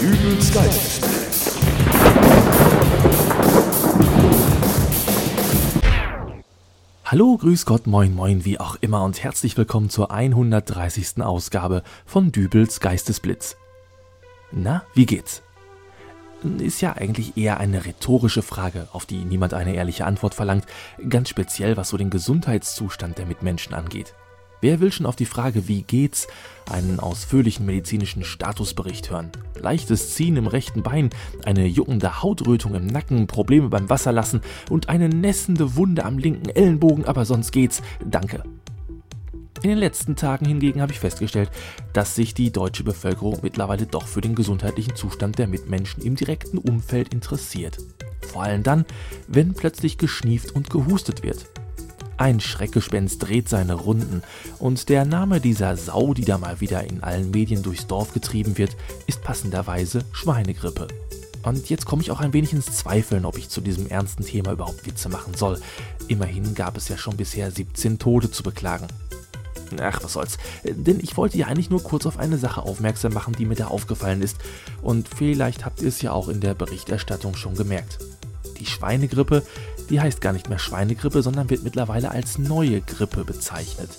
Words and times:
Dübels 0.00 0.54
Geistesblitz. 0.54 1.58
Hallo, 7.04 7.36
grüß 7.36 7.66
Gott, 7.66 7.86
moin, 7.86 8.14
moin, 8.14 8.46
wie 8.46 8.58
auch 8.58 8.76
immer 8.80 9.04
und 9.04 9.22
herzlich 9.22 9.58
willkommen 9.58 9.90
zur 9.90 10.10
130. 10.10 11.20
Ausgabe 11.20 11.82
von 12.06 12.32
Dübels 12.32 12.80
Geistesblitz. 12.80 13.58
Na, 14.52 14.84
wie 14.94 15.04
geht's? 15.04 15.42
Ist 16.60 16.80
ja 16.80 16.94
eigentlich 16.94 17.36
eher 17.36 17.60
eine 17.60 17.84
rhetorische 17.84 18.40
Frage, 18.40 18.88
auf 18.92 19.04
die 19.04 19.22
niemand 19.26 19.52
eine 19.52 19.74
ehrliche 19.74 20.06
Antwort 20.06 20.34
verlangt, 20.34 20.64
ganz 21.10 21.28
speziell 21.28 21.76
was 21.76 21.90
so 21.90 21.98
den 21.98 22.08
Gesundheitszustand 22.08 23.18
der 23.18 23.26
Mitmenschen 23.26 23.74
angeht. 23.74 24.14
Wer 24.60 24.80
will 24.80 24.92
schon 24.92 25.06
auf 25.06 25.16
die 25.16 25.26
Frage, 25.26 25.68
wie 25.68 25.82
geht's, 25.82 26.28
einen 26.70 27.00
ausführlichen 27.00 27.64
medizinischen 27.64 28.24
Statusbericht 28.24 29.10
hören? 29.10 29.30
Leichtes 29.58 30.14
Ziehen 30.14 30.36
im 30.36 30.46
rechten 30.46 30.82
Bein, 30.82 31.10
eine 31.44 31.66
juckende 31.66 32.22
Hautrötung 32.22 32.74
im 32.74 32.86
Nacken, 32.86 33.26
Probleme 33.26 33.68
beim 33.68 33.88
Wasserlassen 33.88 34.42
und 34.68 34.90
eine 34.90 35.08
nässende 35.08 35.76
Wunde 35.76 36.04
am 36.04 36.18
linken 36.18 36.50
Ellenbogen, 36.50 37.06
aber 37.06 37.24
sonst 37.24 37.52
geht's. 37.52 37.80
Danke. 38.04 38.42
In 39.62 39.70
den 39.70 39.78
letzten 39.78 40.16
Tagen 40.16 40.46
hingegen 40.46 40.80
habe 40.80 40.92
ich 40.92 41.00
festgestellt, 41.00 41.50
dass 41.92 42.14
sich 42.14 42.32
die 42.32 42.50
deutsche 42.50 42.84
Bevölkerung 42.84 43.38
mittlerweile 43.42 43.86
doch 43.86 44.06
für 44.06 44.22
den 44.22 44.34
gesundheitlichen 44.34 44.96
Zustand 44.96 45.38
der 45.38 45.48
Mitmenschen 45.48 46.02
im 46.02 46.16
direkten 46.16 46.58
Umfeld 46.58 47.12
interessiert. 47.12 47.78
Vor 48.20 48.42
allem 48.42 48.62
dann, 48.62 48.84
wenn 49.26 49.54
plötzlich 49.54 49.98
geschnieft 49.98 50.52
und 50.52 50.70
gehustet 50.70 51.22
wird. 51.22 51.46
Ein 52.20 52.38
Schreckgespenst 52.38 53.22
dreht 53.22 53.48
seine 53.48 53.72
Runden 53.72 54.22
und 54.58 54.90
der 54.90 55.06
Name 55.06 55.40
dieser 55.40 55.74
Sau, 55.78 56.12
die 56.12 56.26
da 56.26 56.36
mal 56.36 56.60
wieder 56.60 56.84
in 56.84 57.02
allen 57.02 57.30
Medien 57.30 57.62
durchs 57.62 57.86
Dorf 57.86 58.12
getrieben 58.12 58.58
wird, 58.58 58.76
ist 59.06 59.22
passenderweise 59.22 60.04
Schweinegrippe. 60.12 60.88
Und 61.44 61.70
jetzt 61.70 61.86
komme 61.86 62.02
ich 62.02 62.10
auch 62.10 62.20
ein 62.20 62.34
wenig 62.34 62.52
ins 62.52 62.76
Zweifeln, 62.76 63.24
ob 63.24 63.38
ich 63.38 63.48
zu 63.48 63.62
diesem 63.62 63.86
ernsten 63.86 64.22
Thema 64.22 64.52
überhaupt 64.52 64.84
Witze 64.84 65.08
machen 65.08 65.32
soll. 65.32 65.58
Immerhin 66.08 66.54
gab 66.54 66.76
es 66.76 66.88
ja 66.88 66.98
schon 66.98 67.16
bisher 67.16 67.50
17 67.50 67.98
Tode 67.98 68.30
zu 68.30 68.42
beklagen. 68.42 68.88
Ach, 69.80 70.04
was 70.04 70.12
soll's. 70.12 70.36
Denn 70.62 71.00
ich 71.00 71.16
wollte 71.16 71.38
ja 71.38 71.46
eigentlich 71.46 71.70
nur 71.70 71.82
kurz 71.82 72.04
auf 72.04 72.18
eine 72.18 72.36
Sache 72.36 72.60
aufmerksam 72.60 73.14
machen, 73.14 73.34
die 73.38 73.46
mir 73.46 73.54
da 73.54 73.68
aufgefallen 73.68 74.20
ist. 74.20 74.36
Und 74.82 75.08
vielleicht 75.08 75.64
habt 75.64 75.80
ihr 75.80 75.88
es 75.88 76.02
ja 76.02 76.12
auch 76.12 76.28
in 76.28 76.42
der 76.42 76.52
Berichterstattung 76.52 77.34
schon 77.34 77.54
gemerkt. 77.54 77.98
Die 78.58 78.66
Schweinegrippe 78.66 79.42
die 79.90 80.00
heißt 80.00 80.20
gar 80.20 80.32
nicht 80.32 80.48
mehr 80.48 80.58
Schweinegrippe, 80.58 81.22
sondern 81.22 81.50
wird 81.50 81.64
mittlerweile 81.64 82.10
als 82.10 82.38
neue 82.38 82.80
Grippe 82.80 83.24
bezeichnet. 83.24 83.90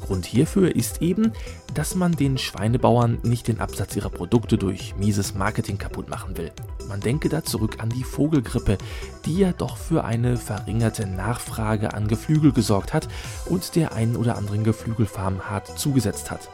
Grund 0.00 0.24
hierfür 0.24 0.74
ist 0.74 1.02
eben, 1.02 1.32
dass 1.74 1.94
man 1.94 2.12
den 2.12 2.38
Schweinebauern 2.38 3.18
nicht 3.22 3.48
den 3.48 3.60
Absatz 3.60 3.96
ihrer 3.96 4.08
Produkte 4.08 4.56
durch 4.56 4.94
mieses 4.96 5.34
Marketing 5.34 5.78
kaputt 5.78 6.08
machen 6.08 6.36
will. 6.36 6.52
Man 6.88 7.00
denke 7.00 7.28
da 7.28 7.42
zurück 7.42 7.78
an 7.80 7.90
die 7.90 8.04
Vogelgrippe, 8.04 8.78
die 9.24 9.38
ja 9.38 9.52
doch 9.52 9.76
für 9.76 10.04
eine 10.04 10.36
verringerte 10.36 11.06
Nachfrage 11.06 11.92
an 11.92 12.06
Geflügel 12.06 12.52
gesorgt 12.52 12.94
hat 12.94 13.08
und 13.46 13.74
der 13.74 13.94
einen 13.94 14.16
oder 14.16 14.36
anderen 14.36 14.62
Geflügelfarm 14.62 15.50
hart 15.50 15.78
zugesetzt 15.78 16.30
hat. 16.30 16.48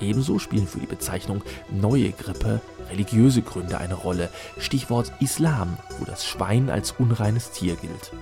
Ebenso 0.00 0.38
spielen 0.38 0.66
für 0.66 0.80
die 0.80 0.86
Bezeichnung 0.86 1.42
neue 1.70 2.10
Grippe 2.10 2.60
religiöse 2.92 3.42
Gründe 3.42 3.78
eine 3.78 3.94
Rolle, 3.94 4.28
Stichwort 4.58 5.12
Islam, 5.20 5.76
wo 5.98 6.04
das 6.04 6.24
Schwein 6.24 6.70
als 6.70 6.92
unreines 6.92 7.50
Tier 7.50 7.74
gilt. 7.76 8.12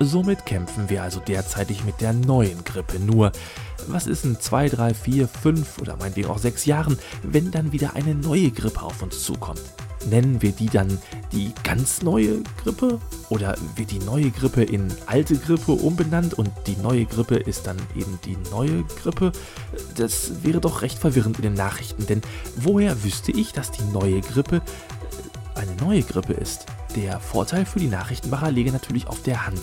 Somit 0.00 0.44
kämpfen 0.44 0.90
wir 0.90 1.02
also 1.02 1.20
derzeitig 1.20 1.84
mit 1.84 2.00
der 2.00 2.12
neuen 2.12 2.64
Grippe. 2.64 2.98
Nur, 2.98 3.32
was 3.86 4.06
ist 4.06 4.24
in 4.24 4.40
2, 4.40 4.68
3, 4.68 4.94
4, 4.94 5.28
5 5.28 5.78
oder 5.78 5.96
meinetwegen 5.96 6.28
auch 6.28 6.38
6 6.38 6.64
Jahren, 6.64 6.98
wenn 7.22 7.50
dann 7.50 7.72
wieder 7.72 7.94
eine 7.94 8.14
neue 8.14 8.50
Grippe 8.50 8.82
auf 8.82 9.02
uns 9.02 9.22
zukommt? 9.22 9.62
Nennen 10.08 10.42
wir 10.42 10.52
die 10.52 10.68
dann 10.68 10.98
die 11.32 11.52
ganz 11.62 12.02
neue 12.02 12.42
Grippe? 12.62 13.00
Oder 13.28 13.56
wird 13.76 13.90
die 13.90 13.98
neue 14.00 14.30
Grippe 14.30 14.62
in 14.62 14.92
alte 15.06 15.36
Grippe 15.36 15.72
umbenannt 15.72 16.34
und 16.34 16.50
die 16.66 16.76
neue 16.76 17.06
Grippe 17.06 17.36
ist 17.36 17.66
dann 17.66 17.78
eben 17.96 18.18
die 18.24 18.36
neue 18.50 18.84
Grippe? 19.02 19.32
Das 19.96 20.44
wäre 20.44 20.60
doch 20.60 20.82
recht 20.82 20.98
verwirrend 20.98 21.36
in 21.38 21.42
den 21.42 21.54
Nachrichten, 21.54 22.06
denn 22.06 22.22
woher 22.56 23.02
wüsste 23.04 23.32
ich, 23.32 23.52
dass 23.52 23.70
die 23.70 23.84
neue 23.92 24.20
Grippe 24.20 24.56
äh, 24.56 25.60
eine 25.60 25.74
neue 25.76 26.02
Grippe 26.02 26.34
ist? 26.34 26.66
Der 26.96 27.18
Vorteil 27.18 27.66
für 27.66 27.80
die 27.80 27.88
Nachrichtenmacher 27.88 28.52
läge 28.52 28.70
natürlich 28.70 29.08
auf 29.08 29.22
der 29.22 29.46
Hand. 29.46 29.60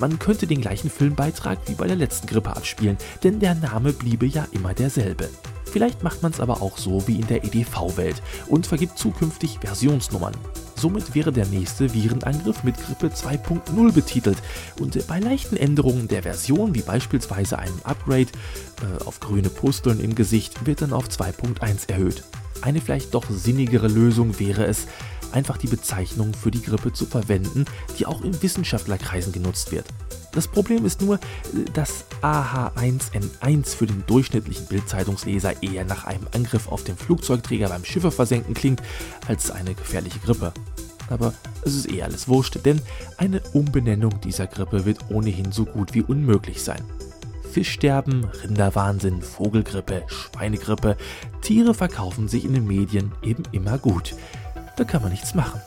Man 0.00 0.18
könnte 0.18 0.46
den 0.46 0.60
gleichen 0.60 0.90
Filmbeitrag 0.90 1.58
wie 1.66 1.74
bei 1.74 1.86
der 1.86 1.96
letzten 1.96 2.26
Grippe 2.26 2.56
abspielen, 2.56 2.96
denn 3.22 3.38
der 3.38 3.54
Name 3.54 3.92
bliebe 3.92 4.26
ja 4.26 4.48
immer 4.52 4.74
derselbe. 4.74 5.28
Vielleicht 5.72 6.02
macht 6.02 6.22
man 6.22 6.32
es 6.32 6.40
aber 6.40 6.60
auch 6.60 6.76
so 6.76 7.08
wie 7.08 7.18
in 7.18 7.26
der 7.26 7.44
EDV-Welt 7.44 8.22
und 8.46 8.66
vergibt 8.66 8.98
zukünftig 8.98 9.58
Versionsnummern. 9.60 10.34
Somit 10.76 11.14
wäre 11.14 11.32
der 11.32 11.46
nächste 11.46 11.94
Virenangriff 11.94 12.62
mit 12.62 12.76
Grippe 12.76 13.06
2.0 13.06 13.92
betitelt 13.92 14.36
und 14.78 15.06
bei 15.06 15.18
leichten 15.18 15.56
Änderungen 15.56 16.08
der 16.08 16.24
Version, 16.24 16.74
wie 16.74 16.82
beispielsweise 16.82 17.58
einem 17.58 17.80
Upgrade 17.84 18.26
äh, 18.26 19.04
auf 19.06 19.18
grüne 19.20 19.48
Pusteln 19.48 19.98
im 19.98 20.14
Gesicht, 20.14 20.66
wird 20.66 20.82
dann 20.82 20.92
auf 20.92 21.08
2.1 21.08 21.88
erhöht. 21.88 22.22
Eine 22.60 22.80
vielleicht 22.80 23.14
doch 23.14 23.24
sinnigere 23.30 23.88
Lösung 23.88 24.38
wäre 24.38 24.66
es, 24.66 24.86
einfach 25.32 25.56
die 25.56 25.66
Bezeichnung 25.66 26.34
für 26.34 26.50
die 26.50 26.62
Grippe 26.62 26.92
zu 26.92 27.06
verwenden, 27.06 27.64
die 27.98 28.06
auch 28.06 28.22
in 28.22 28.42
Wissenschaftlerkreisen 28.42 29.32
genutzt 29.32 29.72
wird. 29.72 29.86
Das 30.32 30.48
Problem 30.48 30.86
ist 30.86 31.02
nur, 31.02 31.20
dass 31.74 32.06
AH1N1 32.22 33.76
für 33.76 33.86
den 33.86 34.02
durchschnittlichen 34.06 34.66
Bildzeitungsleser 34.66 35.62
eher 35.62 35.84
nach 35.84 36.04
einem 36.04 36.26
Angriff 36.34 36.68
auf 36.68 36.84
den 36.84 36.96
Flugzeugträger 36.96 37.68
beim 37.68 37.84
Schiffe 37.84 38.10
versenken 38.10 38.54
klingt, 38.54 38.82
als 39.28 39.50
eine 39.50 39.74
gefährliche 39.74 40.20
Grippe. 40.20 40.52
Aber 41.10 41.34
es 41.64 41.74
ist 41.74 41.90
eh 41.90 42.02
alles 42.02 42.28
wurscht, 42.28 42.64
denn 42.64 42.80
eine 43.18 43.42
Umbenennung 43.52 44.20
dieser 44.22 44.46
Grippe 44.46 44.86
wird 44.86 45.10
ohnehin 45.10 45.52
so 45.52 45.66
gut 45.66 45.92
wie 45.92 46.02
unmöglich 46.02 46.62
sein. 46.62 46.82
Fischsterben, 47.52 48.24
Rinderwahnsinn, 48.42 49.20
Vogelgrippe, 49.20 50.04
Schweinegrippe, 50.06 50.96
Tiere 51.42 51.74
verkaufen 51.74 52.26
sich 52.26 52.46
in 52.46 52.54
den 52.54 52.66
Medien 52.66 53.12
eben 53.22 53.42
immer 53.52 53.76
gut. 53.76 54.14
Da 54.82 54.88
kann 54.88 55.02
man 55.02 55.12
nichts 55.12 55.32
machen. 55.32 55.60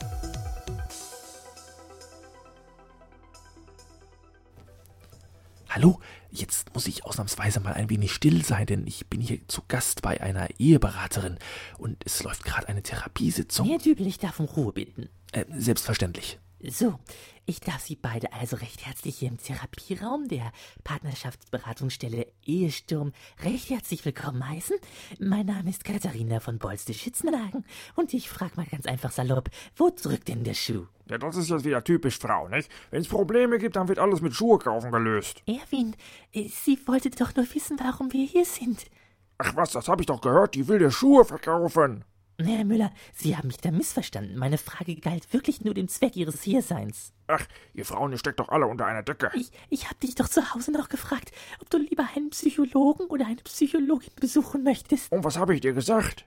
Hallo, 5.70 6.00
jetzt 6.30 6.74
muss 6.74 6.86
ich 6.86 7.06
ausnahmsweise 7.06 7.60
mal 7.60 7.72
ein 7.72 7.88
wenig 7.88 8.12
still 8.12 8.44
sein, 8.44 8.66
denn 8.66 8.86
ich 8.86 9.06
bin 9.06 9.22
hier 9.22 9.38
zu 9.48 9.62
Gast 9.68 10.02
bei 10.02 10.20
einer 10.20 10.48
Eheberaterin 10.58 11.38
und 11.78 11.96
es 12.04 12.22
läuft 12.24 12.44
gerade 12.44 12.68
eine 12.68 12.82
Therapiesitzung. 12.82 13.78
Dübel, 13.78 14.06
ich 14.06 14.18
darf 14.18 14.38
um 14.38 14.44
Ruhe 14.44 14.74
bitten. 14.74 15.08
Äh, 15.32 15.46
selbstverständlich. 15.56 16.38
So, 16.68 16.98
ich 17.46 17.60
darf 17.60 17.80
Sie 17.80 17.96
beide 17.96 18.32
also 18.32 18.56
recht 18.56 18.84
herzlich 18.84 19.18
hier 19.18 19.28
im 19.28 19.38
Therapieraum 19.38 20.26
der 20.28 20.52
Partnerschaftsberatungsstelle 20.82 22.26
Ehesturm 22.44 23.12
recht 23.44 23.70
herzlich 23.70 24.04
willkommen 24.04 24.46
heißen. 24.46 24.76
Mein 25.20 25.46
Name 25.46 25.70
ist 25.70 25.84
Katharina 25.84 26.40
von 26.40 26.58
Bolste-Schützenhagen 26.58 27.64
und 27.94 28.12
ich 28.14 28.28
frage 28.28 28.56
mal 28.56 28.66
ganz 28.66 28.86
einfach 28.86 29.12
salopp, 29.12 29.48
wo 29.76 29.90
drückt 29.90 30.28
denn 30.28 30.42
der 30.42 30.54
Schuh? 30.54 30.86
Ja, 31.08 31.18
das 31.18 31.36
ist 31.36 31.48
jetzt 31.48 31.64
wieder 31.64 31.84
typisch 31.84 32.18
Frau, 32.18 32.48
nicht? 32.48 32.68
Wenn 32.90 33.02
es 33.02 33.08
Probleme 33.08 33.58
gibt, 33.58 33.76
dann 33.76 33.86
wird 33.86 34.00
alles 34.00 34.20
mit 34.20 34.34
Schuhe 34.34 34.58
kaufen 34.58 34.90
gelöst. 34.90 35.42
Erwin, 35.46 35.94
äh, 36.32 36.48
Sie 36.48 36.78
wollten 36.86 37.12
doch 37.12 37.34
nur 37.36 37.46
wissen, 37.54 37.78
warum 37.78 38.12
wir 38.12 38.26
hier 38.26 38.44
sind. 38.44 38.86
Ach 39.38 39.54
was, 39.54 39.70
das 39.70 39.86
habe 39.86 40.02
ich 40.02 40.06
doch 40.06 40.20
gehört, 40.20 40.56
die 40.56 40.66
will 40.66 40.80
dir 40.80 40.90
Schuhe 40.90 41.24
verkaufen. 41.24 42.04
Herr 42.38 42.64
Müller, 42.64 42.92
Sie 43.14 43.36
haben 43.36 43.46
mich 43.46 43.56
da 43.58 43.70
missverstanden. 43.70 44.36
Meine 44.36 44.58
Frage 44.58 44.96
galt 44.96 45.32
wirklich 45.32 45.62
nur 45.64 45.72
dem 45.72 45.88
Zweck 45.88 46.16
Ihres 46.16 46.42
Hierseins. 46.42 47.12
Ach, 47.28 47.46
ihr 47.72 47.86
Frauen, 47.86 48.12
ihr 48.12 48.18
steckt 48.18 48.40
doch 48.40 48.50
alle 48.50 48.66
unter 48.66 48.84
einer 48.84 49.02
Decke. 49.02 49.30
Ich, 49.34 49.50
ich 49.70 49.88
hab 49.88 49.98
dich 50.00 50.14
doch 50.14 50.28
zu 50.28 50.54
Hause 50.54 50.70
noch 50.70 50.88
gefragt, 50.90 51.32
ob 51.60 51.70
du 51.70 51.78
lieber 51.78 52.06
einen 52.14 52.30
Psychologen 52.30 53.06
oder 53.06 53.26
eine 53.26 53.36
Psychologin 53.36 54.12
besuchen 54.20 54.62
möchtest. 54.62 55.10
Und 55.12 55.24
was 55.24 55.38
habe 55.38 55.54
ich 55.54 55.62
dir 55.62 55.72
gesagt? 55.72 56.26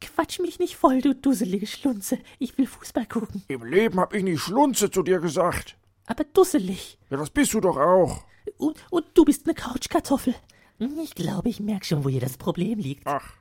Quatsch 0.00 0.40
mich 0.40 0.58
nicht 0.58 0.76
voll, 0.76 1.02
du 1.02 1.14
dusselige 1.14 1.66
Schlunze. 1.66 2.18
Ich 2.38 2.56
will 2.56 2.66
Fußball 2.66 3.06
gucken. 3.06 3.44
Im 3.48 3.64
Leben 3.64 4.00
hab 4.00 4.14
ich 4.14 4.22
nie 4.22 4.38
Schlunze 4.38 4.90
zu 4.90 5.02
dir 5.02 5.20
gesagt. 5.20 5.76
Aber 6.06 6.24
dusselig. 6.24 6.98
Ja, 7.10 7.18
das 7.18 7.30
bist 7.30 7.52
du 7.54 7.60
doch 7.60 7.76
auch. 7.76 8.24
Und, 8.56 8.76
und 8.90 9.04
du 9.14 9.24
bist 9.24 9.46
eine 9.46 9.54
Couchkartoffel. 9.54 10.34
Ich 11.02 11.14
glaube, 11.14 11.48
ich 11.48 11.60
merke 11.60 11.84
schon, 11.84 12.04
wo 12.04 12.08
hier 12.08 12.20
das 12.20 12.38
Problem 12.38 12.80
liegt. 12.80 13.06
Ach, 13.06 13.34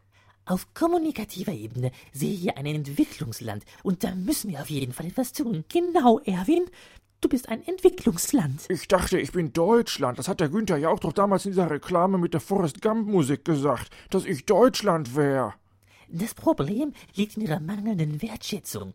Auf 0.46 0.74
kommunikativer 0.74 1.54
Ebene 1.54 1.92
sehe 2.12 2.34
ich 2.34 2.42
hier 2.42 2.58
ein 2.58 2.66
Entwicklungsland 2.66 3.64
und 3.84 4.04
da 4.04 4.16
müssen 4.16 4.52
wir 4.52 4.62
auf 4.62 4.70
jeden 4.70 4.94
Fall 4.94 5.08
etwas 5.08 5.34
tun. 5.34 5.66
Genau, 5.70 6.20
Erwin. 6.20 6.66
Du 7.22 7.30
bist 7.30 7.50
ein 7.50 7.66
Entwicklungsland. 7.68 8.62
ich 8.68 8.88
dachte, 8.88 9.20
ich 9.20 9.32
bin 9.32 9.54
Deutschland. 9.54 10.18
Das 10.18 10.28
hat 10.28 10.40
der 10.40 10.50
Günther 10.50 10.78
ja 10.78 10.90
auch 10.90 11.00
doch 11.00 11.14
damals 11.14 11.46
in 11.46 11.52
dieser 11.52 11.70
Reklame 11.70 12.18
mit 12.18 12.34
der 12.34 12.42
Forrest 12.42 12.82
Gump 12.82 13.08
Musik 13.08 13.46
gesagt, 13.46 13.92
dass 14.10 14.26
ich 14.26 14.46
Deutschland 14.46 15.16
wär. 15.16 15.54
Das 16.10 16.34
Problem 16.34 16.94
liegt 17.14 17.38
in 17.38 17.44
Ihrer 17.44 17.60
mangelnden 17.60 18.22
Wertschätzung. 18.22 18.94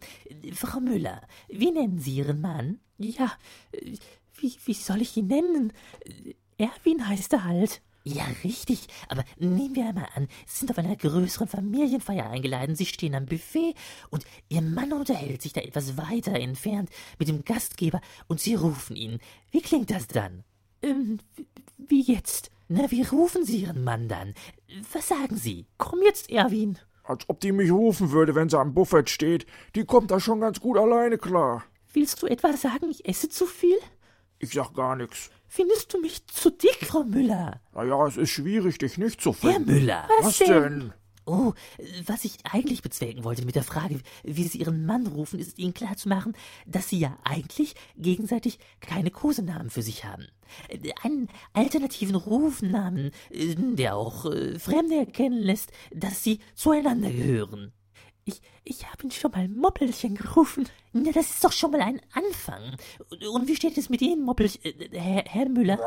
Frau 0.55 0.81
Müller, 0.81 1.23
wie 1.49 1.71
nennen 1.71 2.01
Sie 2.01 2.17
Ihren 2.17 2.41
Mann? 2.41 2.81
Ja, 2.99 3.33
wie, 4.39 4.57
wie 4.65 4.75
soll 4.75 5.03
ich 5.03 5.17
ihn 5.17 5.29
nennen? 5.29 5.73
Erwin 6.59 7.09
heißt 7.09 7.33
er 7.33 7.45
halt. 7.45 7.81
Ja, 8.09 8.25
richtig. 8.45 8.87
Aber 9.09 9.25
nehmen 9.37 9.75
wir 9.75 9.89
einmal 9.89 10.07
an, 10.15 10.29
Sie 10.47 10.61
sind 10.61 10.71
auf 10.71 10.79
einer 10.79 10.95
größeren 10.95 11.49
Familienfeier 11.49 12.31
eingeladen, 12.31 12.77
Sie 12.77 12.87
stehen 12.87 13.17
am 13.17 13.27
Buffet 13.27 13.75
und 14.11 14.25
Ihr 14.49 14.63
Mann 14.63 14.93
unterhält 14.93 15.43
sich 15.43 15.53
da 15.53 15.61
etwas 15.61 15.97
weiter 15.97 16.35
entfernt 16.35 16.89
mit 17.19 17.27
dem 17.27 17.45
Gastgeber 17.45 18.01
und 18.29 18.39
Sie 18.39 18.55
rufen 18.55 18.95
ihn. 18.95 19.19
Wie 19.51 19.61
klingt 19.61 19.91
das 19.91 20.07
dann? 20.07 20.45
Ähm, 20.83 21.19
wie 21.79 22.01
jetzt? 22.01 22.53
Na, 22.69 22.89
wie 22.93 23.03
rufen 23.03 23.45
Sie 23.45 23.63
Ihren 23.63 23.83
Mann 23.83 24.07
dann? 24.07 24.35
Was 24.93 25.09
sagen 25.09 25.37
Sie? 25.37 25.67
Komm 25.77 26.01
jetzt, 26.05 26.31
Erwin. 26.31 26.79
Als 27.03 27.29
ob 27.29 27.41
die 27.41 27.51
mich 27.51 27.73
rufen 27.73 28.13
würde, 28.13 28.37
wenn 28.37 28.49
sie 28.49 28.59
am 28.59 28.73
Buffet 28.73 29.09
steht. 29.09 29.47
Die 29.75 29.85
kommt 29.85 30.13
da 30.13 30.21
schon 30.21 30.41
ganz 30.41 30.61
gut 30.61 30.79
alleine 30.79 31.19
klar. 31.19 31.65
Willst 31.93 32.23
du 32.23 32.29
etwa 32.29 32.53
sagen, 32.57 32.89
ich 32.89 33.09
esse 33.09 33.29
zu 33.29 33.47
viel? 33.47 33.79
Ich 34.39 34.53
sag 34.53 34.75
gar 34.75 34.97
nix. 34.97 35.31
Findest 35.49 35.93
du 35.95 36.01
mich 36.01 36.27
zu 36.27 36.51
dick, 36.51 36.85
Frau 36.85 37.05
Müller? 37.05 37.61
Naja, 37.75 38.07
es 38.07 38.17
ist 38.17 38.31
schwierig, 38.31 38.79
dich 38.79 38.99
nicht 38.99 39.21
zu 39.21 39.35
Herr 39.35 39.55
finden. 39.55 39.73
Müller. 39.73 40.09
Was 40.21 40.39
denn? 40.39 40.93
Oh, 41.29 41.55
was 42.07 42.25
ich 42.25 42.39
eigentlich 42.45 42.83
bezwecken 42.83 43.25
wollte 43.25 43.45
mit 43.45 43.57
der 43.57 43.65
Frage, 43.65 43.99
wie 44.23 44.45
Sie 44.45 44.59
Ihren 44.59 44.87
Mann 44.87 45.09
rufen, 45.09 45.41
ist 45.41 45.59
Ihnen 45.59 45.75
klarzumachen, 45.75 46.37
dass 46.67 46.89
Sie 46.89 47.01
ja 47.01 47.19
eigentlich 47.25 47.75
gegenseitig 47.97 48.61
keine 48.81 49.11
Kosenamen 49.11 49.69
für 49.71 49.83
sich 49.83 50.05
haben. 50.05 50.29
Einen 51.03 51.29
alternativen 51.53 52.15
Rufnamen, 52.15 53.11
äh, 53.31 53.57
der 53.57 53.97
auch 53.97 54.27
äh, 54.27 54.57
Fremde 54.61 54.95
erkennen 54.95 55.43
lässt, 55.43 55.73
dass 55.93 56.23
Sie 56.23 56.39
zueinander 56.55 57.11
gehören. 57.11 57.73
Ich, 58.29 58.41
ich 58.65 58.91
habe 58.91 59.05
ihn 59.05 59.13
schon 59.13 59.31
mal 59.31 59.47
Moppelchen 59.49 60.17
gerufen. 60.17 60.69
Na, 60.93 61.13
das 61.13 61.31
ist 61.31 61.45
doch 61.45 61.53
schon 61.53 61.71
mal 61.71 61.81
ein 61.81 62.01
Anfang. 62.13 62.77
Und 63.33 63.47
wie 63.47 63.55
steht 63.55 63.79
es 63.79 63.89
mit 63.89 64.03
Ihnen, 64.03 64.25
Moppelchen, 64.25 64.63
äh, 64.65 64.99
Herr, 64.99 65.23
Herr 65.27 65.49
Müller? 65.49 65.79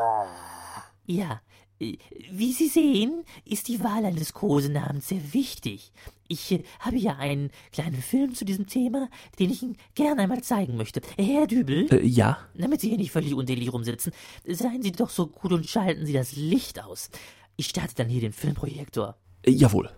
Ja, 1.04 1.42
äh, 1.78 1.98
wie 2.32 2.52
Sie 2.54 2.68
sehen, 2.68 3.24
ist 3.44 3.68
die 3.68 3.84
Wahl 3.84 4.06
eines 4.06 4.32
Kosenamens 4.32 5.08
sehr 5.08 5.34
wichtig. 5.34 5.92
Ich 6.28 6.50
äh, 6.52 6.62
habe 6.78 6.96
ja 6.96 7.16
einen 7.16 7.50
kleinen 7.72 8.00
Film 8.00 8.34
zu 8.34 8.46
diesem 8.46 8.66
Thema, 8.66 9.10
den 9.38 9.50
ich 9.50 9.62
Ihnen 9.62 9.76
gerne 9.94 10.22
einmal 10.22 10.42
zeigen 10.42 10.78
möchte. 10.78 11.02
Herr 11.18 11.46
Dübel, 11.46 11.92
Äh, 11.92 12.06
ja? 12.06 12.38
damit 12.54 12.80
Sie 12.80 12.88
hier 12.88 12.96
nicht 12.96 13.12
völlig 13.12 13.34
unter 13.34 13.54
Delirium 13.54 13.84
sitzen, 13.84 14.12
seien 14.46 14.80
Sie 14.80 14.92
doch 14.92 15.10
so 15.10 15.26
gut 15.26 15.52
und 15.52 15.66
schalten 15.68 16.06
Sie 16.06 16.14
das 16.14 16.36
Licht 16.36 16.82
aus. 16.82 17.10
Ich 17.56 17.66
starte 17.68 17.96
dann 17.96 18.08
hier 18.08 18.22
den 18.22 18.32
Filmprojektor. 18.32 19.18
Äh, 19.42 19.50
jawohl. 19.50 19.90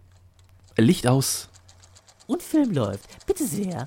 Licht 0.76 1.06
aus. 1.06 1.48
Und 2.32 2.42
Film 2.42 2.72
läuft. 2.72 3.04
Bitte 3.26 3.44
sehr. 3.44 3.84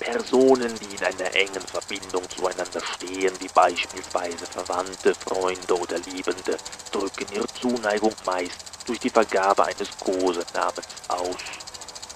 Personen, 0.00 0.74
die 0.80 0.96
in 0.96 1.04
einer 1.04 1.32
engen 1.36 1.62
Verbindung 1.62 2.28
zueinander 2.30 2.80
stehen, 2.80 3.32
wie 3.38 3.48
beispielsweise 3.54 4.44
Verwandte, 4.44 5.14
Freunde 5.14 5.78
oder 5.78 6.00
Liebende, 6.00 6.56
drücken 6.90 7.32
ihre 7.32 7.46
Zuneigung 7.60 8.12
meist 8.26 8.56
durch 8.86 8.98
die 8.98 9.10
Vergabe 9.10 9.64
eines 9.66 9.96
Kosenamens 10.00 10.88
aus. 11.06 11.36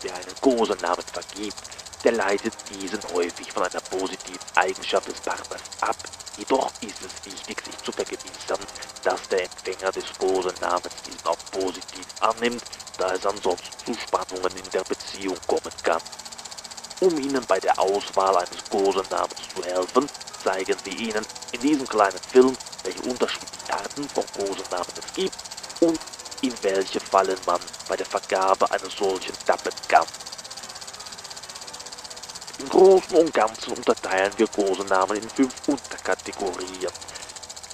Wer 0.03 0.13
einen 0.17 0.41
Kosenamen 0.41 1.05
vergibt, 1.13 1.63
der 2.07 2.13
leitet 2.13 2.55
diesen 2.71 3.03
häufig 3.13 3.51
von 3.53 3.65
einer 3.65 3.81
positiven 3.81 4.39
Eigenschaft 4.55 5.09
des 5.09 5.21
Partners 5.23 5.61
ab. 5.81 5.97
Jedoch 6.39 6.71
ist 6.81 7.03
es 7.03 7.27
wichtig, 7.27 7.61
sich 7.65 7.77
zu 7.79 7.91
vergewissern, 7.91 8.61
dass 9.03 9.29
der 9.29 9.43
Empfänger 9.43 9.91
des 9.91 10.05
Kosenamens 10.17 10.95
diesen 11.05 11.27
auch 11.27 11.37
positiv 11.51 12.07
annimmt, 12.21 12.63
da 12.99 13.13
es 13.13 13.27
ansonsten 13.27 13.85
zu 13.85 14.01
Spannungen 14.01 14.57
in 14.57 14.71
der 14.73 14.85
Beziehung 14.85 15.37
kommen 15.49 15.73
kann. 15.83 16.01
Um 17.01 17.19
Ihnen 17.19 17.45
bei 17.49 17.59
der 17.59 17.77
Auswahl 17.77 18.37
eines 18.37 18.63
Kosenamens 18.71 19.41
zu 19.53 19.65
helfen, 19.65 20.09
zeigen 20.45 20.77
wir 20.85 20.93
Ihnen 20.93 21.27
in 21.51 21.61
diesem 21.61 21.89
kleinen 21.89 22.21
Film, 22.31 22.57
welche 22.85 23.03
unterschiedlichen 23.03 23.73
Arten 23.73 24.09
von 24.11 24.25
Kosenamen 24.33 24.93
es 24.97 25.13
gibt 25.13 25.37
und 25.81 25.99
in 26.43 26.55
welche 26.63 27.01
Fallen 27.01 27.39
man 27.47 27.61
bei 27.89 27.97
der 27.97 28.07
Vergabe 28.07 28.71
eines 28.71 28.95
solchen 28.97 29.35
tappen 29.45 29.73
kann. 29.89 30.07
Im 32.59 32.69
Großen 32.69 33.17
und 33.17 33.35
Ganzen 33.35 33.73
unterteilen 33.75 34.33
wir 34.37 34.49
Kosenamen 34.49 35.19
in 35.19 35.29
fünf 35.29 35.53
Unterkategorien. 35.67 36.93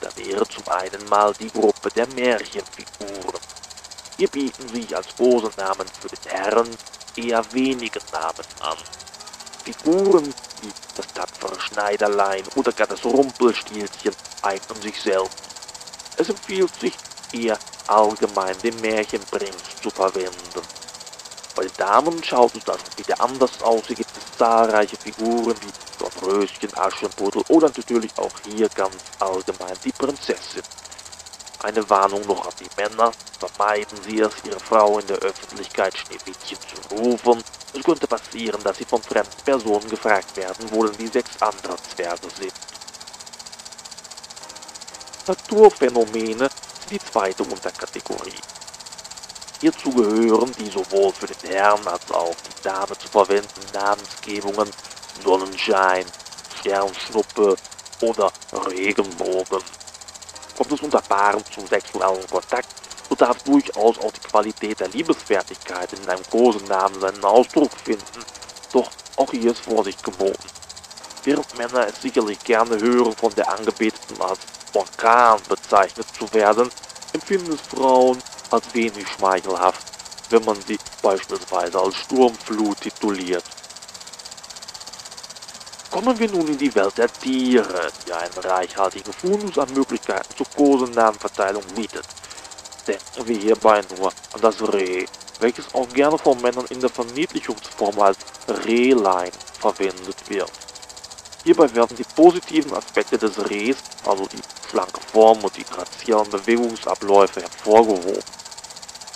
Da 0.01 0.09
wäre 0.17 0.47
zum 0.49 0.67
einen 0.69 1.09
mal 1.09 1.33
die 1.35 1.51
Gruppe 1.51 1.91
der 1.91 2.09
Märchenfiguren. 2.09 3.41
Hier 4.17 4.29
bieten 4.29 4.69
sich 4.69 4.95
als 4.95 5.15
Kosenamen 5.17 5.87
für 6.01 6.09
den 6.09 6.31
Herrn 6.31 6.77
eher 7.17 7.45
wenige 7.53 8.01
Namen 8.13 8.47
an. 8.61 8.77
Figuren 9.65 10.35
wie 10.63 10.73
das 10.97 11.07
tapfere 11.15 11.61
Schneiderlein 11.61 12.43
oder 12.57 12.73
gar 12.73 12.89
das 12.89 13.05
Rumpelstilzchen 13.05 14.15
eignen 14.43 14.83
sich 14.83 15.01
selten. 15.01 15.31
Es 16.17 16.29
empfiehlt 16.29 16.75
sich 16.81 16.95
eher 17.33 17.59
allgemein 17.87 18.59
den 18.59 18.81
Märchenprinz 18.81 19.57
zu 19.81 19.91
verwenden. 19.91 20.63
Bei 21.55 21.63
den 21.63 21.77
Damen 21.77 22.25
schaut 22.25 22.55
es 22.55 22.65
das 22.65 22.81
wieder 22.97 23.21
anders 23.21 23.63
aus. 23.63 23.85
Hier 23.87 23.97
gibt 23.97 24.12
zahlreiche 24.37 24.97
Figuren 24.97 25.57
wie 25.61 25.73
Dornröschen, 25.99 26.77
Aschenputtel 26.77 27.43
oder 27.49 27.69
natürlich 27.69 28.11
auch 28.19 28.33
hier 28.45 28.69
ganz 28.71 28.97
allgemein 29.19 29.77
die 29.85 29.93
Prinzessin. 29.93 30.63
Eine 31.63 31.89
Warnung 31.89 32.27
noch 32.27 32.45
an 32.45 32.53
die 32.59 32.81
Männer. 32.81 33.13
Vermeiden 33.39 33.97
Sie 34.03 34.21
es, 34.21 34.33
Ihre 34.45 34.59
Frau 34.59 34.99
in 34.99 35.07
der 35.07 35.19
Öffentlichkeit 35.19 35.97
Schneewittchen 35.97 36.59
zu 36.59 36.97
rufen. 36.97 37.43
Es 37.73 37.85
könnte 37.85 38.07
passieren, 38.07 38.63
dass 38.65 38.79
Sie 38.79 38.85
von 38.85 39.03
fremden 39.03 39.43
Personen 39.45 39.89
gefragt 39.89 40.37
werden, 40.37 40.67
wo 40.71 40.85
denn 40.85 40.97
die 40.97 41.07
sechs 41.07 41.41
anderen 41.41 41.79
Zwerge 41.95 42.29
sind. 42.37 42.53
Naturphänomene 45.27 46.49
sind 46.49 46.91
die 46.91 46.99
zweite 46.99 47.45
Unterkategorie. 47.45 48.41
Hierzu 49.63 49.93
gehören 49.93 50.53
die 50.59 50.69
sowohl 50.71 51.13
für 51.13 51.29
den 51.29 51.51
Herrn 51.53 51.87
als 51.87 52.11
auch 52.11 52.35
die 52.35 52.65
Dame 52.65 52.99
zu 52.99 53.07
verwendenden 53.07 53.73
Namensgebungen 53.73 54.69
Sonnenschein, 55.23 56.05
Sternschnuppe 56.59 57.57
oder 58.01 58.33
Regenbogen. 58.67 59.63
Kommt 60.59 60.73
es 60.73 60.83
unter 60.83 61.01
Paaren 61.03 61.45
zum 61.55 61.65
sexuellen 61.69 62.29
Kontakt, 62.29 62.67
so 63.09 63.15
darf 63.15 63.41
durchaus 63.45 64.01
auch 64.01 64.11
die 64.11 64.29
Qualität 64.29 64.81
der 64.81 64.89
Liebesfertigkeit 64.89 65.93
in 65.93 66.09
einem 66.09 66.29
Kosenamen 66.29 67.01
seinen 67.01 67.25
Ausdruck 67.25 67.71
finden. 67.85 68.25
Doch 68.73 68.91
auch 69.15 69.31
hier 69.31 69.53
ist 69.53 69.61
Vorsicht 69.61 70.03
geboten. 70.03 70.49
Während 71.23 71.57
Männer 71.57 71.87
es 71.87 72.03
sicherlich 72.03 72.43
gerne 72.43 72.81
hören, 72.81 73.15
von 73.15 73.33
der 73.37 73.49
Angebeteten 73.49 74.21
als 74.21 74.41
Orkan 74.75 75.39
bezeichnet 75.49 76.09
zu 76.19 76.33
werden, 76.35 76.69
empfinden 77.13 77.53
es 77.53 77.61
Frauen 77.61 78.21
als 78.53 78.75
wenig 78.75 79.07
schmeichelhaft, 79.09 79.87
wenn 80.31 80.45
man 80.45 80.61
sie 80.63 80.79
beispielsweise 81.03 81.79
als 81.79 81.97
Sturmflut 81.97 82.81
tituliert. 82.81 83.45
Kommen 85.91 86.19
wir 86.19 86.31
nun 86.31 86.49
in 86.49 86.59
die 86.59 86.75
Welt 86.75 86.97
der 86.97 87.13
Tiere, 87.13 87.93
die 88.07 88.13
einen 88.13 88.33
reichhaltigen 88.33 89.13
Fundus 89.13 89.59
an 89.59 89.73
Möglichkeiten 89.75 90.35
zur 90.37 90.47
Kosenamenverteilung 90.57 91.65
bietet. 91.75 92.07
Denken 92.87 93.29
wir 93.29 93.37
hierbei 93.37 93.83
nur 93.99 94.09
an 94.33 94.41
das 94.41 94.63
Reh, 94.73 95.05
welches 95.41 95.75
auch 95.75 95.89
gerne 95.91 96.17
von 96.17 96.41
Männern 96.41 96.65
in 96.71 96.81
der 96.81 96.89
Verniedlichungsform 96.89 98.01
als 98.01 98.17
Rehlein 98.65 99.33
verwendet 99.61 100.17
wird. 100.29 100.51
Hierbei 101.45 101.75
werden 101.75 101.97
die 101.97 102.05
positiven 102.05 102.73
Aspekte 102.73 103.19
des 103.19 103.51
Rehs, 103.51 103.77
also 104.07 104.27
die 104.27 104.41
schlanke 104.71 105.01
Form 105.13 105.45
und 105.45 105.57
die 105.57 105.65
graziellen 105.65 106.31
Bewegungsabläufe, 106.31 107.43
hervorgehoben. 107.43 108.23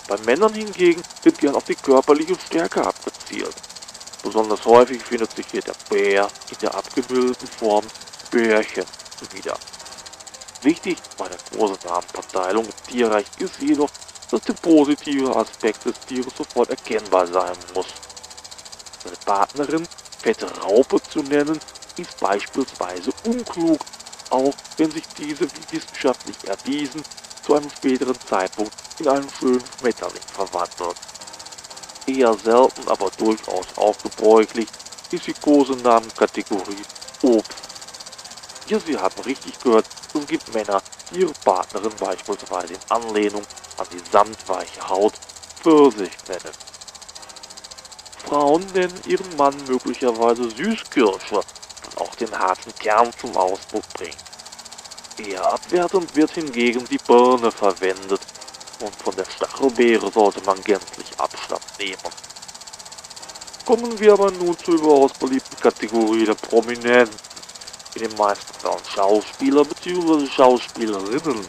Bei 0.07 0.17
Männern 0.19 0.53
hingegen 0.53 1.03
wird 1.23 1.37
gern 1.37 1.55
auf 1.55 1.65
die 1.65 1.75
körperliche 1.75 2.37
Stärke 2.39 2.85
abgezielt. 2.85 3.55
Besonders 4.23 4.63
häufig 4.63 5.03
findet 5.03 5.31
sich 5.35 5.45
hier 5.51 5.61
der 5.61 5.75
Bär 5.89 6.29
in 6.49 6.57
der 6.61 6.73
abgebildeten 6.73 7.47
Form 7.47 7.85
Bärchen 8.31 8.85
wieder. 9.33 9.57
Wichtig 10.61 10.97
bei 11.17 11.27
der 11.27 11.37
Kosenamenverteilung 11.57 12.65
im 12.65 12.91
Tierreich 12.91 13.25
ist 13.39 13.61
jedoch, 13.61 13.89
dass 14.31 14.41
der 14.41 14.53
positive 14.53 15.35
Aspekt 15.35 15.85
des 15.85 15.99
Tieres 16.07 16.35
sofort 16.37 16.69
erkennbar 16.69 17.27
sein 17.27 17.55
muss. 17.73 17.87
Seine 19.03 19.17
Partnerin 19.25 19.87
fette 20.19 20.47
Raupe 20.61 21.01
zu 21.01 21.19
nennen, 21.19 21.59
ist 21.97 22.19
beispielsweise 22.19 23.11
unklug, 23.25 23.79
auch 24.29 24.53
wenn 24.77 24.91
sich 24.91 25.07
diese 25.17 25.45
wie 25.45 25.77
wissenschaftlich 25.77 26.37
erwiesen 26.45 27.03
zu 27.45 27.55
einem 27.55 27.69
späteren 27.69 28.19
Zeitpunkt 28.27 28.73
in 28.99 29.07
einen 29.07 29.29
schönen 29.39 29.63
Schmetterling 29.79 30.21
verwandelt. 30.35 30.97
Eher 32.07 32.35
selten, 32.43 32.87
aber 32.87 33.11
durchaus 33.17 33.65
auch 33.75 33.95
gebräuchlich 34.01 34.67
ist 35.11 35.27
die 35.27 35.33
Kosenamenkategorie 35.33 36.85
Obst. 37.21 37.57
Ja, 38.67 38.79
Sie 38.79 38.97
haben 38.97 39.21
richtig 39.21 39.59
gehört, 39.61 39.85
es 40.13 40.27
gibt 40.27 40.53
Männer, 40.53 40.81
die 41.11 41.21
ihre 41.21 41.33
Partnerin 41.43 41.91
beispielsweise 41.99 42.73
in 42.73 42.79
Anlehnung 42.89 43.45
an 43.77 43.87
die 43.91 44.11
samtweiche 44.11 44.89
Haut 44.89 45.13
Pfirsich 45.61 46.11
nennen. 46.27 46.53
Frauen 48.25 48.65
nennen 48.73 49.01
ihren 49.05 49.37
Mann 49.37 49.55
möglicherweise 49.67 50.49
Süßkirsche, 50.51 51.43
was 51.85 51.97
auch 51.97 52.15
den 52.15 52.37
harten 52.37 52.73
Kern 52.79 53.13
zum 53.21 53.35
Ausdruck 53.37 53.83
bringt. 53.93 54.15
Eher 55.17 55.45
abwertend 55.45 56.13
wird 56.15 56.31
hingegen 56.31 56.87
die 56.89 56.99
Birne 56.99 57.51
verwendet 57.51 58.21
und 58.79 58.95
von 58.95 59.15
der 59.15 59.25
Stachelbeere 59.25 60.11
sollte 60.11 60.41
man 60.45 60.61
gänzlich 60.63 61.07
Abstand 61.17 61.61
nehmen. 61.79 61.97
Kommen 63.65 63.99
wir 63.99 64.13
aber 64.13 64.31
nun 64.31 64.57
zur 64.59 64.75
überaus 64.75 65.11
beliebten 65.19 65.59
Kategorie 65.59 66.25
der 66.25 66.35
Prominenten. 66.35 67.27
In 67.95 68.03
den 68.03 68.17
meisten 68.17 68.53
Fällen 68.53 68.79
Schauspieler 68.93 69.65
bzw. 69.65 70.27
Schauspielerinnen. 70.27 71.45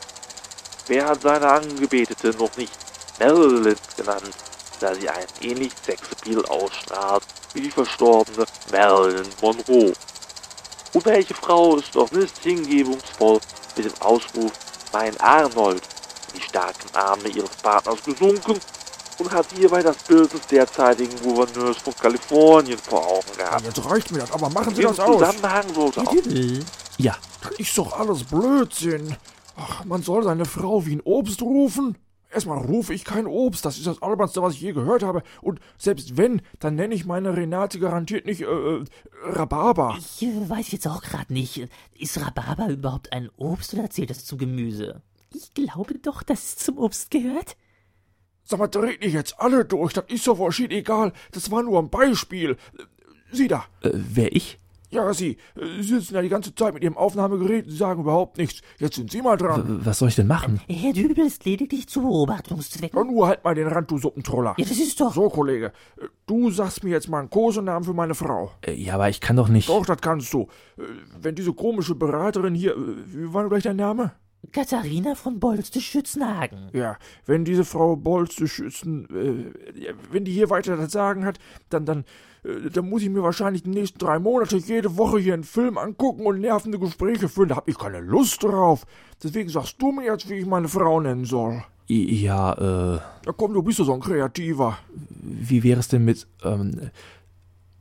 Wer 0.87 1.07
hat 1.07 1.23
seine 1.23 1.49
Angebetete 1.49 2.31
noch 2.31 2.57
nicht 2.57 2.73
Marilyn 3.21 3.77
genannt, 3.97 4.35
da 4.81 4.95
sie 4.95 5.09
einen 5.09 5.29
ähnlich 5.43 5.73
Sexappeal 5.85 6.45
ausstrahlt 6.47 7.23
wie 7.53 7.61
die 7.61 7.71
verstorbene 7.71 8.47
Marilyn 8.73 9.29
Monroe? 9.43 9.93
Und 10.95 11.05
welche 11.05 11.35
Frau 11.35 11.77
ist 11.77 11.95
doch 11.95 12.11
nicht 12.13 12.39
hingebungsvoll 12.39 13.41
mit 13.77 13.87
dem 13.87 14.01
Ausruf 14.01 14.53
Mein 14.93 15.19
Arnold 15.21 15.83
die 16.39 16.45
starken 16.45 16.95
Arme 16.95 17.29
ihres 17.29 17.57
Partners 17.63 18.03
gesunken 18.03 18.55
und 19.19 19.33
hat 19.33 19.47
hierbei 19.57 19.83
das 19.83 19.97
Bild 20.05 20.33
des 20.33 20.47
derzeitigen 20.47 21.17
Gouverneurs 21.23 21.79
von 21.79 21.95
Kalifornien 21.95 22.79
vor 22.79 23.05
Augen 23.05 23.37
gehabt. 23.37 23.65
Jetzt 23.65 23.85
reicht 23.85 24.13
mir 24.13 24.21
das, 24.21 24.33
aber 24.33 24.49
machen 24.51 24.75
Sie 24.75 24.83
das 24.83 25.01
aus. 25.01 25.19
Zusammenhang 25.19 25.75
sollte 25.75 26.01
auch 26.01 26.15
Ja, 26.99 27.17
Das 27.43 27.53
ist 27.59 27.77
doch 27.77 27.99
alles 27.99 28.25
Blödsinn. 28.25 29.17
Ach, 29.57 29.85
man 29.85 30.03
soll 30.03 30.23
seine 30.23 30.45
Frau 30.45 30.87
wie 30.87 30.97
ein 30.97 31.01
Obst 31.01 31.43
rufen? 31.43 31.99
Erstmal 32.31 32.59
rufe 32.59 32.93
ich 32.93 33.05
kein 33.05 33.27
Obst, 33.27 33.65
das 33.65 33.79
ist 33.79 33.87
das 33.87 34.03
Albernste, 34.03 34.43
was 34.43 34.53
ich 34.53 34.61
je 34.61 34.73
gehört 34.73 35.03
habe. 35.03 35.23
Und 35.41 35.61
selbst 35.79 36.19
wenn, 36.19 36.43
dann 36.59 36.75
nenne 36.75 36.95
ich 36.95 37.07
meine 37.07 37.35
Renate 37.35 37.79
garantiert 37.79 38.27
nicht, 38.27 38.43
äh, 38.43 38.45
äh 38.45 38.85
Rhabarber. 39.23 39.97
ich 39.99 40.23
äh, 40.23 40.49
weiß 40.49 40.71
jetzt 40.73 40.87
auch 40.87 41.01
gerade 41.01 41.33
nicht, 41.33 41.69
ist 41.99 42.21
Rhabarber 42.21 42.69
überhaupt 42.69 43.13
ein 43.15 43.31
Obst 43.39 43.73
oder 43.73 43.89
zählt 43.89 44.11
das 44.11 44.27
zum 44.27 44.39
Gemüse? 44.39 45.01
Ich 45.35 45.53
glaube 45.55 45.99
doch, 45.99 46.23
dass 46.23 46.43
es 46.45 46.57
zum 46.57 46.79
Obst 46.79 47.11
gehört. 47.11 47.57
Sag 48.45 48.59
mal, 48.61 48.69
dreht 48.69 49.03
nicht 49.03 49.13
jetzt 49.13 49.39
alle 49.39 49.65
durch, 49.65 49.93
das 49.93 50.05
ist 50.09 50.27
doch 50.27 50.39
wohl 50.39 50.53
egal. 50.71 51.13
Das 51.33 51.51
war 51.51 51.63
nur 51.63 51.79
ein 51.79 51.91
Beispiel. 51.91 52.57
Sie 53.31 53.47
da. 53.49 53.65
äh, 53.83 53.91
wer 53.93 54.35
ich? 54.35 54.59
Ja, 54.91 55.13
Sie. 55.13 55.37
Sie 55.55 55.83
sitzen 55.83 56.15
ja 56.15 56.23
die 56.23 56.31
ganze 56.31 56.55
Zeit 56.55 56.73
mit 56.73 56.83
Ihrem 56.83 56.97
Aufnahmegerät, 56.97 57.67
Sie 57.69 57.77
sagen 57.77 58.01
überhaupt 58.01 58.39
nichts. 58.39 58.63
Jetzt 58.79 58.95
sind 58.97 59.11
Sie 59.11 59.21
mal 59.21 59.37
dran. 59.37 59.81
W- 59.83 59.85
Was 59.85 59.99
soll 59.99 60.09
ich 60.09 60.15
denn 60.15 60.27
machen? 60.27 60.63
Herr 60.67 60.95
Dübel 60.95 61.27
ist 61.27 61.45
lediglich 61.45 61.87
zu 61.89 62.01
Beobachtungszwecken. 62.01 62.99
Ja, 62.99 63.05
nur 63.05 63.27
halt 63.29 63.45
mal 63.45 63.55
den 63.55 63.67
Rand, 63.69 63.91
du 63.91 63.99
Suppentroller. 63.99 64.55
Ja, 64.57 64.65
das 64.65 64.79
ist 64.79 64.99
doch. 64.99 65.13
So, 65.13 65.29
Kollege, 65.29 65.73
du 66.27 66.51
sagst 66.51 66.85
mir 66.85 66.91
jetzt 66.93 67.11
mal 67.11 67.19
einen 67.21 67.29
Kosenamen 67.29 67.85
für 67.85 67.93
meine 67.93 68.15
Frau. 68.15 68.53
Äh, 68.63 68.73
Ja, 68.77 68.95
aber 68.95 69.11
ich 69.11 69.21
kann 69.21 69.37
doch 69.37 69.49
nicht. 69.49 69.69
Doch, 69.69 69.85
das 69.85 69.99
kannst 70.01 70.33
du. 70.33 70.49
Äh, 70.79 70.85
Wenn 71.21 71.35
diese 71.35 71.53
komische 71.53 71.95
Beraterin 71.95 72.55
hier, 72.55 72.73
äh, 72.75 72.79
wie 73.15 73.35
war 73.35 73.47
gleich 73.51 73.65
dein 73.65 73.77
Name? 73.77 74.13
Katharina 74.53 75.15
von 75.15 75.41
Bolste-Schützenhagen. 75.41 76.71
Ja, 76.73 76.97
wenn 77.27 77.45
diese 77.45 77.65
Frau 77.65 77.97
Bolz 77.97 78.35
zu 78.37 78.47
schützen, 78.47 79.07
äh, 79.11 79.85
wenn 80.11 80.25
die 80.25 80.33
hier 80.33 80.49
weiter 80.51 80.77
das 80.77 80.93
Sagen 80.93 81.25
hat, 81.25 81.39
dann, 81.71 81.85
dann, 81.85 82.05
äh, 82.45 82.71
dann 82.71 82.89
muss 82.89 83.03
ich 83.03 83.11
mir 83.11 83.23
wahrscheinlich 83.23 83.65
die 83.65 83.71
nächsten 83.71 83.99
drei 83.99 84.19
Monate 84.19 84.57
jede 84.57 84.97
Woche 84.97 85.19
hier 85.19 85.35
einen 85.35 85.45
Film 85.45 85.77
angucken 85.77 86.25
und 86.25 86.41
nervende 86.41 86.79
Gespräche 86.79 87.29
führen. 87.29 87.49
Da 87.51 87.57
hab 87.57 87.69
ich 87.69 87.77
keine 87.79 88.01
Lust 88.01 88.43
drauf. 88.43 88.87
Deswegen 89.23 89.49
sagst 89.49 89.77
du 89.83 89.93
mir 89.93 90.05
jetzt, 90.05 90.29
wie 90.31 90.35
ich 90.35 90.47
meine 90.47 90.69
Frau 90.69 91.01
nennen 91.01 91.25
soll. 91.25 91.63
Ja, 91.89 92.53
äh, 92.55 93.01
Na 93.27 93.33
komm, 93.37 93.55
du 93.55 93.63
bist 93.63 93.79
doch 93.81 93.87
so 93.87 93.95
ein 93.95 94.01
Kreativer. 94.01 94.79
wie 95.21 95.63
wäre 95.63 95.81
es 95.81 95.89
denn 95.89 96.05
mit, 96.05 96.27
ähm, 96.45 96.91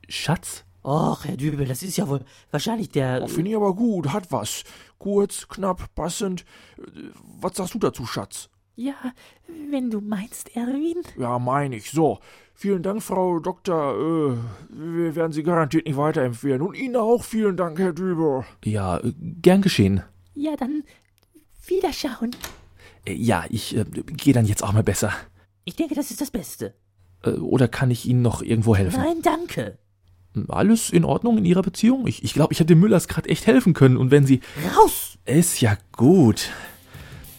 Schatz? 0.10 0.64
Och, 0.88 1.26
Herr 1.26 1.36
Dübel, 1.36 1.68
das 1.68 1.84
ist 1.84 1.98
ja 1.98 2.08
wohl 2.08 2.22
wahrscheinlich 2.50 2.90
der. 2.90 3.22
Oh, 3.22 3.28
Finde 3.28 3.52
ich 3.52 3.58
aber 3.58 3.76
gut, 3.76 4.14
hat 4.14 4.32
was. 4.32 4.64
Kurz, 4.98 5.46
knapp, 5.50 5.94
passend. 5.96 6.46
Was 7.42 7.56
sagst 7.58 7.74
du 7.74 7.80
dazu, 7.80 8.06
Schatz? 8.06 8.50
Ja, 8.78 8.94
wenn 9.70 9.92
du 9.92 10.00
meinst, 10.00 10.56
Erwin. 10.56 11.02
Ja, 11.18 11.40
meine 11.40 11.76
ich. 11.76 11.92
So. 11.92 12.20
Vielen 12.54 12.84
Dank, 12.84 13.04
Frau 13.04 13.40
Doktor. 13.40 13.96
Äh, 13.96 14.38
wir 14.70 15.16
werden 15.16 15.34
Sie 15.34 15.44
garantiert 15.44 15.86
nicht 15.88 15.98
weiterempfehlen. 15.98 16.62
Und 16.62 16.76
Ihnen 16.76 16.96
auch 16.96 17.24
vielen 17.26 17.58
Dank, 17.58 17.78
Herr 17.80 17.92
Düber. 17.92 18.46
Ja, 18.64 18.98
äh, 19.00 19.14
gern 19.42 19.62
geschehen. 19.62 20.04
Ja, 20.36 20.56
dann 20.56 20.84
Wiederschauen. 21.66 22.32
Äh, 23.06 23.14
Ja, 23.14 23.44
ich 23.50 23.76
äh, 23.76 23.84
gehe 23.84 24.34
dann 24.34 24.46
jetzt 24.46 24.64
auch 24.64 24.72
mal 24.72 24.84
besser. 24.84 25.12
Ich 25.66 25.76
denke, 25.76 25.96
das 25.96 26.12
ist 26.12 26.22
das 26.22 26.32
Beste. 26.32 26.74
Äh, 27.24 27.32
oder 27.32 27.68
kann 27.68 27.92
ich 27.92 28.06
Ihnen 28.06 28.22
noch 28.22 28.42
irgendwo 28.42 28.74
helfen? 28.76 29.02
Nein, 29.02 29.22
danke. 29.22 29.78
Alles 30.50 30.90
in 30.90 31.04
Ordnung 31.06 31.38
in 31.38 31.46
Ihrer 31.46 31.62
Beziehung? 31.62 32.08
Ich, 32.08 32.24
ich 32.24 32.34
glaube, 32.34 32.54
ich 32.54 32.60
hätte 32.60 32.76
Müllers 32.76 33.08
gerade 33.08 33.30
echt 33.30 33.48
helfen 33.48 33.74
können. 33.74 33.98
Und 33.98 34.12
wenn 34.12 34.26
Sie. 34.26 34.42
Raus! 34.78 35.18
Ist 35.26 35.60
ja 35.62 35.78
gut. 35.96 36.50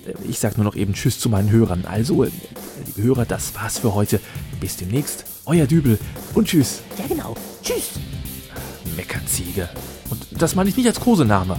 Äh, 0.06 0.12
Ich 0.28 0.38
sag 0.38 0.56
nur 0.58 0.64
noch 0.64 0.76
eben 0.76 0.94
Tschüss 0.94 1.18
zu 1.20 1.28
meinen 1.28 1.50
Hörern. 1.50 1.84
Also, 1.86 2.24
äh, 2.24 2.30
liebe 2.86 3.02
Hörer, 3.02 3.24
das 3.24 3.54
war's 3.54 3.78
für 3.78 3.94
heute. 3.94 4.20
Bis 4.60 4.76
demnächst. 4.76 5.24
Euer 5.46 5.66
Dübel. 5.66 5.98
Und 6.34 6.48
Tschüss. 6.48 6.82
Ja, 6.98 7.06
genau. 7.06 7.34
Tschüss. 7.62 7.92
Meckerziege. 8.96 9.68
Und 10.10 10.26
das 10.32 10.54
meine 10.54 10.68
ich 10.68 10.76
nicht 10.76 10.86
als 10.86 11.00
Kosename. 11.00 11.58